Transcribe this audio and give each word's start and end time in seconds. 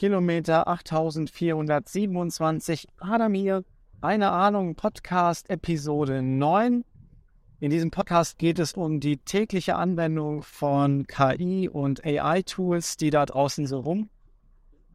Kilometer 0.00 0.66
8427. 0.66 2.88
Adam 3.00 3.34
hier, 3.34 3.64
eine 4.00 4.30
Ahnung, 4.30 4.74
Podcast 4.74 5.50
Episode 5.50 6.22
9. 6.22 6.86
In 7.60 7.70
diesem 7.70 7.90
Podcast 7.90 8.38
geht 8.38 8.58
es 8.58 8.72
um 8.72 9.00
die 9.00 9.18
tägliche 9.18 9.76
Anwendung 9.76 10.42
von 10.42 11.06
KI 11.06 11.68
und 11.68 12.02
AI-Tools, 12.02 12.96
die 12.96 13.10
da 13.10 13.26
draußen 13.26 13.66
so 13.66 13.80
rum 13.80 14.08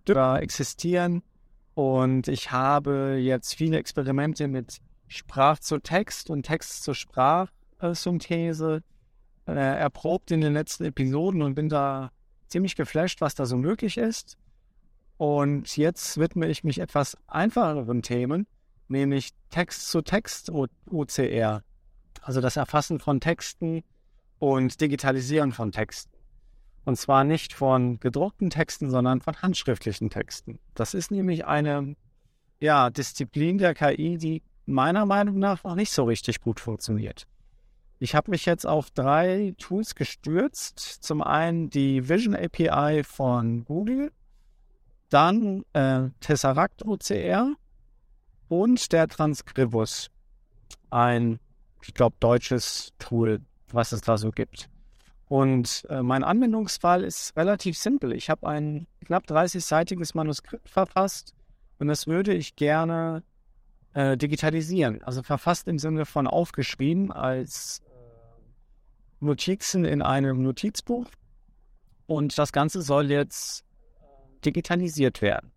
existieren. 0.07 1.21
Und 1.75 2.27
ich 2.27 2.51
habe 2.51 3.19
jetzt 3.21 3.53
viele 3.53 3.77
Experimente 3.77 4.47
mit 4.47 4.79
Sprach 5.07 5.59
zu 5.59 5.77
Text 5.77 6.31
und 6.31 6.47
Text 6.47 6.81
zu 6.81 6.95
Sprachsynthese 6.95 8.81
äh, 9.47 9.51
erprobt 9.51 10.31
in 10.31 10.41
den 10.41 10.53
letzten 10.53 10.85
Episoden 10.85 11.43
und 11.43 11.53
bin 11.53 11.69
da 11.69 12.09
ziemlich 12.47 12.75
geflasht, 12.75 13.21
was 13.21 13.35
da 13.35 13.45
so 13.45 13.55
möglich 13.55 13.99
ist. 13.99 14.39
Und 15.17 15.77
jetzt 15.77 16.17
widme 16.17 16.47
ich 16.47 16.63
mich 16.63 16.79
etwas 16.79 17.17
einfacheren 17.27 18.01
Themen, 18.01 18.47
nämlich 18.87 19.31
Text 19.49 19.89
zu 19.89 20.01
Text 20.01 20.51
OCR, 20.51 21.63
also 22.21 22.41
das 22.41 22.57
Erfassen 22.57 22.99
von 22.99 23.21
Texten 23.21 23.83
und 24.39 24.81
Digitalisieren 24.81 25.51
von 25.51 25.71
Texten. 25.71 26.11
Und 26.83 26.97
zwar 26.97 27.23
nicht 27.23 27.53
von 27.53 27.99
gedruckten 27.99 28.49
Texten, 28.49 28.89
sondern 28.89 29.21
von 29.21 29.41
handschriftlichen 29.41 30.09
Texten. 30.09 30.59
Das 30.75 30.93
ist 30.93 31.09
nämlich 31.09 31.45
eine 31.45 31.95
ja, 32.59 32.89
Disziplin 32.89 33.57
der 33.57 33.73
KI, 33.73 34.17
die 34.17 34.43
meiner 34.65 35.05
Meinung 35.05 35.39
nach 35.39 35.63
noch 35.63 35.75
nicht 35.75 35.91
so 35.91 36.03
richtig 36.03 36.41
gut 36.41 36.59
funktioniert. 36.59 37.25
Ich 37.99 38.13
habe 38.13 38.31
mich 38.31 38.45
jetzt 38.45 38.67
auf 38.67 38.91
drei 38.91 39.55
Tools 39.57 39.95
gestürzt. 39.95 40.79
Zum 40.79 41.21
einen 41.21 41.69
die 41.69 42.07
Vision 42.07 42.35
API 42.35 43.03
von 43.03 43.63
Google, 43.65 44.11
dann 45.09 45.63
äh, 45.73 46.09
Tesseract 46.19 46.85
OCR 46.85 47.53
und 48.47 48.91
der 48.91 49.07
Transcribus, 49.07 50.09
ein, 50.89 51.39
ich 51.81 51.93
glaube, 51.93 52.15
deutsches 52.19 52.91
Tool, 52.99 53.41
was 53.71 53.91
es 53.91 54.01
da 54.01 54.17
so 54.17 54.31
gibt. 54.31 54.69
Und 55.27 55.85
äh, 55.89 56.03
mein 56.03 56.23
Anwendungsfall 56.23 57.03
ist 57.03 57.35
relativ 57.35 57.77
simpel. 57.77 58.13
Ich 58.13 58.29
habe 58.29 58.47
ein 58.47 58.87
knapp 59.05 59.25
30-seitiges 59.25 60.11
Manuskript 60.13 60.69
verfasst 60.69 61.33
und 61.79 61.87
das 61.87 62.07
würde 62.07 62.33
ich 62.33 62.55
gerne 62.55 63.23
äh, 63.93 64.17
digitalisieren. 64.17 65.01
Also 65.03 65.23
verfasst 65.23 65.67
im 65.67 65.79
Sinne 65.79 66.05
von 66.05 66.27
aufgeschrieben 66.27 67.11
als 67.11 67.81
äh, 67.85 69.25
Notizen 69.25 69.85
in 69.85 70.01
einem 70.01 70.43
Notizbuch. 70.43 71.07
Und 72.05 72.37
das 72.37 72.51
Ganze 72.51 72.83
soll 72.83 73.09
jetzt 73.09 73.65
digitalisiert 74.45 75.21
werden. 75.21 75.51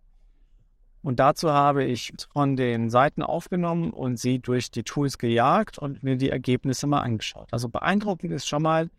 Und 1.01 1.19
dazu 1.19 1.51
habe 1.51 1.85
ich 1.85 2.11
von 2.33 2.57
den 2.57 2.89
Seiten 2.89 3.23
aufgenommen 3.23 3.91
und 3.91 4.19
sie 4.19 4.39
durch 4.39 4.69
die 4.69 4.83
Tools 4.83 5.17
gejagt 5.17 5.77
und 5.77 6.03
mir 6.03 6.17
die 6.17 6.29
Ergebnisse 6.29 6.87
mal 6.87 7.01
angeschaut. 7.01 7.47
Also 7.51 7.69
beeindruckend 7.69 8.33
ist 8.33 8.47
schon 8.47 8.63
mal, 8.63 8.89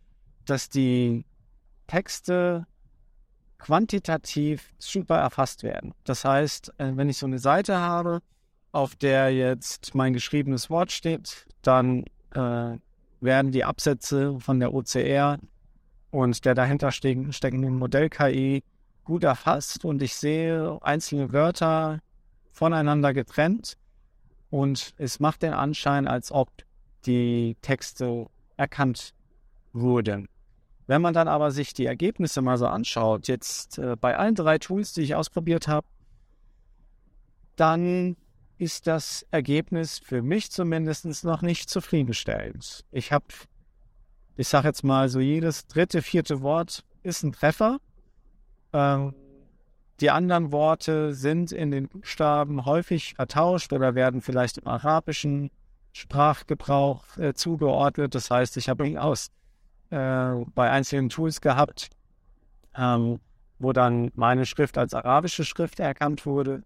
dass 0.45 0.69
die 0.69 1.25
Texte 1.85 2.65
quantitativ 3.59 4.73
super 4.79 5.17
erfasst 5.17 5.61
werden. 5.61 5.93
Das 6.03 6.25
heißt, 6.25 6.73
äh, 6.79 6.91
wenn 6.95 7.09
ich 7.09 7.17
so 7.17 7.27
eine 7.27 7.37
Seite 7.37 7.77
habe, 7.77 8.21
auf 8.71 8.95
der 8.95 9.31
jetzt 9.31 9.93
mein 9.93 10.13
geschriebenes 10.13 10.69
Wort 10.69 10.91
steht, 10.91 11.45
dann 11.61 12.05
äh, 12.33 12.77
werden 13.19 13.51
die 13.51 13.63
Absätze 13.63 14.39
von 14.39 14.59
der 14.59 14.73
OCR 14.73 15.37
und 16.09 16.43
der 16.43 16.55
dahinter 16.55 16.91
steckenden 16.91 17.77
Modell-KI 17.77 18.63
gut 19.03 19.23
erfasst 19.23 19.85
und 19.85 20.01
ich 20.01 20.15
sehe 20.15 20.77
einzelne 20.81 21.33
Wörter 21.33 21.99
voneinander 22.51 23.13
getrennt 23.13 23.77
und 24.49 24.93
es 24.97 25.19
macht 25.19 25.41
den 25.41 25.53
Anschein, 25.53 26.07
als 26.07 26.31
ob 26.31 26.49
die 27.05 27.57
Texte 27.61 28.27
erkannt 28.57 29.13
wurden. 29.73 30.27
Wenn 30.87 31.01
man 31.01 31.13
dann 31.13 31.27
aber 31.27 31.51
sich 31.51 31.73
die 31.73 31.85
Ergebnisse 31.85 32.41
mal 32.41 32.57
so 32.57 32.67
anschaut, 32.67 33.27
jetzt 33.27 33.77
äh, 33.77 33.95
bei 33.95 34.17
allen 34.17 34.35
drei 34.35 34.57
Tools, 34.57 34.93
die 34.93 35.01
ich 35.01 35.15
ausprobiert 35.15 35.67
habe, 35.67 35.87
dann 37.55 38.17
ist 38.57 38.87
das 38.87 39.25
Ergebnis 39.31 39.99
für 39.99 40.21
mich 40.21 40.51
zumindest 40.51 41.23
noch 41.23 41.41
nicht 41.41 41.69
zufriedenstellend. 41.69 42.85
Ich 42.91 43.11
habe, 43.11 43.25
ich 44.35 44.47
sage 44.47 44.67
jetzt 44.67 44.83
mal 44.83 45.09
so, 45.09 45.19
jedes 45.19 45.65
dritte, 45.67 46.01
vierte 46.01 46.41
Wort 46.41 46.83
ist 47.03 47.23
ein 47.23 47.31
Treffer. 47.31 47.79
Ähm, 48.73 49.13
die 49.99 50.09
anderen 50.09 50.51
Worte 50.51 51.13
sind 51.13 51.51
in 51.51 51.69
den 51.69 51.87
Buchstaben 51.87 52.65
häufig 52.65 53.13
vertauscht 53.13 53.71
oder 53.71 53.93
werden 53.93 54.21
vielleicht 54.21 54.57
im 54.57 54.67
arabischen 54.67 55.51
Sprachgebrauch 55.93 57.17
äh, 57.17 57.33
zugeordnet. 57.33 58.15
Das 58.15 58.31
heißt, 58.31 58.57
ich 58.57 58.67
habe 58.67 58.99
aus 58.99 59.29
äh, 59.91 60.33
bei 60.55 60.71
einzelnen 60.71 61.09
Tools 61.09 61.41
gehabt, 61.41 61.89
ähm, 62.75 63.19
wo 63.59 63.73
dann 63.73 64.11
meine 64.15 64.45
Schrift 64.45 64.77
als 64.77 64.93
arabische 64.93 65.45
Schrift 65.45 65.79
erkannt 65.79 66.25
wurde. 66.25 66.63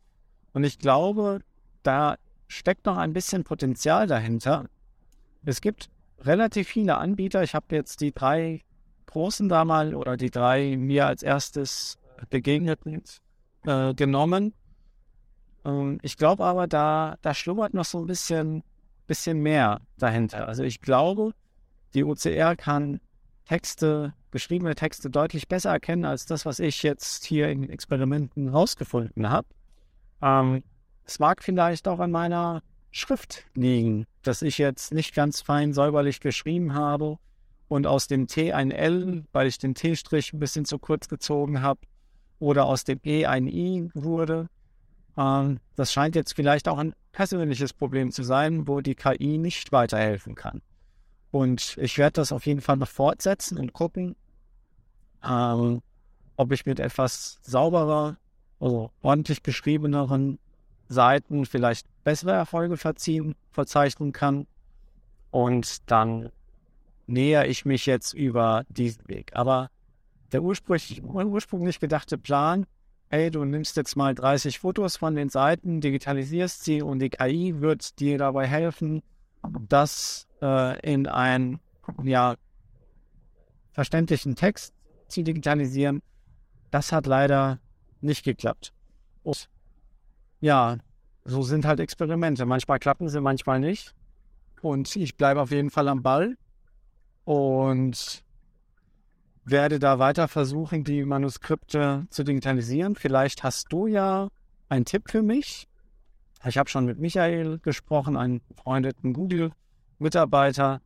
Und 0.53 0.63
ich 0.63 0.79
glaube, 0.79 1.39
da 1.83 2.15
steckt 2.47 2.85
noch 2.85 2.97
ein 2.97 3.11
bisschen 3.11 3.43
Potenzial 3.43 4.07
dahinter. 4.07 4.65
Es 5.43 5.59
gibt 5.59 5.89
relativ 6.21 6.69
viele 6.69 6.97
Anbieter. 6.97 7.43
Ich 7.43 7.53
habe 7.53 7.75
jetzt 7.75 7.99
die 7.99 8.13
drei 8.13 8.61
großen 9.07 9.49
da 9.49 9.65
mal 9.65 9.95
oder 9.95 10.17
die 10.17 10.31
drei 10.31 10.77
mir 10.77 11.07
als 11.07 11.23
erstes 11.23 11.97
begegneten 12.29 13.01
äh, 13.65 13.93
genommen. 13.93 14.53
Ähm, 15.65 15.99
ich 16.01 16.17
glaube 16.17 16.43
aber, 16.45 16.67
da, 16.67 17.17
da 17.21 17.33
schlummert 17.33 17.73
noch 17.73 17.85
so 17.85 17.99
ein 17.99 18.07
bisschen, 18.07 18.63
bisschen 19.07 19.39
mehr 19.39 19.81
dahinter. 19.97 20.47
Also 20.47 20.63
ich 20.63 20.81
glaube, 20.81 21.33
die 21.93 22.03
OCR 22.03 22.55
kann 22.55 22.99
Texte, 23.45 24.13
geschriebene 24.31 24.75
Texte 24.75 25.09
deutlich 25.09 25.47
besser 25.47 25.71
erkennen 25.71 26.05
als 26.05 26.25
das, 26.25 26.45
was 26.45 26.59
ich 26.59 26.83
jetzt 26.83 27.25
hier 27.25 27.49
in 27.49 27.69
Experimenten 27.69 28.49
rausgefunden 28.49 29.29
habe. 29.29 29.47
Ähm, 30.21 30.63
es 31.05 31.19
mag 31.19 31.43
vielleicht 31.43 31.87
auch 31.87 31.99
an 31.99 32.11
meiner 32.11 32.63
Schrift 32.91 33.45
liegen, 33.53 34.05
dass 34.23 34.41
ich 34.41 34.57
jetzt 34.57 34.93
nicht 34.93 35.13
ganz 35.13 35.41
fein 35.41 35.73
säuberlich 35.73 36.19
geschrieben 36.21 36.73
habe 36.73 37.17
und 37.67 37.87
aus 37.87 38.07
dem 38.07 38.27
T 38.27 38.53
ein 38.53 38.71
L, 38.71 39.23
weil 39.31 39.47
ich 39.47 39.57
den 39.57 39.75
T-Strich 39.75 40.33
ein 40.33 40.39
bisschen 40.39 40.65
zu 40.65 40.77
kurz 40.79 41.07
gezogen 41.07 41.61
habe, 41.61 41.81
oder 42.39 42.65
aus 42.65 42.83
dem 42.83 42.99
E 43.03 43.25
ein 43.25 43.47
I 43.47 43.89
wurde. 43.93 44.49
Ähm, 45.17 45.59
das 45.75 45.93
scheint 45.93 46.15
jetzt 46.15 46.33
vielleicht 46.33 46.67
auch 46.67 46.77
ein 46.77 46.93
persönliches 47.11 47.73
Problem 47.73 48.11
zu 48.11 48.23
sein, 48.23 48.67
wo 48.67 48.81
die 48.81 48.95
KI 48.95 49.37
nicht 49.37 49.71
weiterhelfen 49.71 50.35
kann. 50.35 50.61
Und 51.31 51.77
ich 51.77 51.97
werde 51.97 52.13
das 52.13 52.31
auf 52.31 52.45
jeden 52.45 52.61
Fall 52.61 52.77
noch 52.77 52.87
fortsetzen 52.87 53.57
und 53.57 53.73
gucken, 53.73 54.15
ähm, 55.23 55.81
ob 56.37 56.51
ich 56.51 56.65
mit 56.65 56.79
etwas 56.79 57.39
sauberer, 57.41 58.17
also 58.59 58.91
ordentlich 59.01 59.43
geschriebeneren 59.43 60.39
Seiten 60.87 61.45
vielleicht 61.45 61.87
bessere 62.03 62.33
Erfolge 62.33 62.77
verzeichnen 62.77 64.11
kann. 64.11 64.47
Und 65.31 65.89
dann 65.89 66.29
näher 67.07 67.47
ich 67.47 67.65
mich 67.65 67.85
jetzt 67.85 68.13
über 68.13 68.65
diesen 68.69 69.07
Weg. 69.07 69.31
Aber 69.35 69.69
der 70.31 70.43
ursprünglich, 70.43 71.03
ursprünglich 71.03 71.79
gedachte 71.79 72.17
Plan, 72.17 72.65
hey, 73.09 73.31
du 73.31 73.45
nimmst 73.45 73.77
jetzt 73.77 73.95
mal 73.95 74.15
30 74.15 74.59
Fotos 74.59 74.97
von 74.97 75.15
den 75.15 75.29
Seiten, 75.29 75.81
digitalisierst 75.81 76.63
sie 76.63 76.81
und 76.81 76.99
die 76.99 77.09
KI 77.09 77.61
wird 77.61 77.99
dir 77.99 78.17
dabei 78.17 78.47
helfen, 78.47 79.03
das 79.67 80.27
äh, 80.41 80.79
in 80.81 81.07
einen 81.07 81.59
ja, 82.03 82.35
verständlichen 83.71 84.35
Text 84.35 84.73
zu 85.07 85.23
digitalisieren. 85.23 86.01
Das 86.71 86.91
hat 86.91 87.05
leider 87.05 87.59
nicht 88.01 88.25
geklappt. 88.25 88.73
Und 89.23 89.49
ja, 90.41 90.77
so 91.23 91.41
sind 91.43 91.65
halt 91.65 91.79
Experimente. 91.79 92.45
Manchmal 92.45 92.79
klappen 92.79 93.07
sie, 93.07 93.21
manchmal 93.21 93.59
nicht. 93.59 93.93
Und 94.61 94.95
ich 94.95 95.15
bleibe 95.15 95.41
auf 95.41 95.51
jeden 95.51 95.69
Fall 95.69 95.87
am 95.87 96.01
Ball 96.01 96.37
und 97.25 98.23
werde 99.43 99.79
da 99.79 99.99
weiter 99.99 100.27
versuchen, 100.27 100.83
die 100.83 101.03
Manuskripte 101.03 102.07
zu 102.09 102.23
digitalisieren. 102.23 102.95
Vielleicht 102.95 103.43
hast 103.43 103.71
du 103.71 103.87
ja 103.87 104.29
einen 104.69 104.85
Tipp 104.85 105.09
für 105.09 105.21
mich. 105.21 105.67
Ich 106.45 106.57
habe 106.57 106.69
schon 106.69 106.85
mit 106.85 106.99
Michael 106.99 107.59
gesprochen, 107.59 108.17
einen 108.17 108.41
befreundeten 108.47 109.13
Google-Mitarbeiter, 109.13 110.81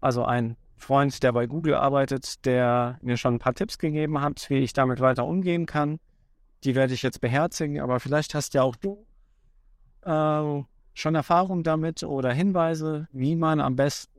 also 0.00 0.24
ein 0.24 0.56
Freund, 0.76 1.22
der 1.22 1.32
bei 1.32 1.46
Google 1.46 1.74
arbeitet, 1.74 2.44
der 2.44 2.98
mir 3.02 3.16
schon 3.16 3.34
ein 3.34 3.38
paar 3.38 3.54
Tipps 3.54 3.78
gegeben 3.78 4.20
hat, 4.20 4.48
wie 4.48 4.58
ich 4.58 4.72
damit 4.72 5.00
weiter 5.00 5.26
umgehen 5.26 5.66
kann. 5.66 5.98
Die 6.64 6.74
werde 6.74 6.94
ich 6.94 7.02
jetzt 7.02 7.20
beherzigen, 7.20 7.80
aber 7.80 8.00
vielleicht 8.00 8.34
hast 8.34 8.54
ja 8.54 8.62
auch 8.62 8.76
du 8.76 9.06
äh, 10.02 10.62
schon 10.94 11.14
Erfahrung 11.14 11.62
damit 11.62 12.02
oder 12.02 12.32
Hinweise, 12.32 13.08
wie 13.12 13.34
man 13.34 13.60
am 13.60 13.76
besten 13.76 14.18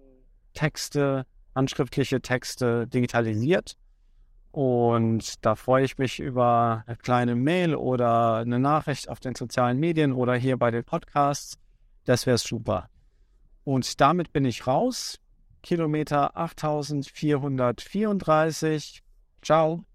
Texte 0.54 1.26
handschriftliche 1.60 2.22
Texte 2.22 2.88
digitalisiert. 2.88 3.76
Und 4.52 5.46
da 5.46 5.54
freue 5.56 5.84
ich 5.84 5.98
mich 5.98 6.20
über 6.20 6.86
eine 6.88 6.96
kleine 6.96 7.36
Mail 7.36 7.76
oder 7.76 8.38
eine 8.38 8.60
Nachricht 8.60 9.10
auf 9.10 9.20
den 9.20 9.36
sozialen 9.36 9.78
Medien 9.78 10.14
oder 10.14 10.36
hier 10.36 10.56
bei 10.58 10.72
den 10.72 10.86
Podcasts. 10.86 11.60
Das 12.06 12.26
wäre 12.26 12.40
super. 12.40 12.90
Und 13.64 14.02
damit 14.02 14.34
bin 14.34 14.46
ich 14.46 14.66
raus. 14.66 15.20
Kilometer 15.62 16.36
8434. 16.36 19.04
Ciao. 19.42 19.89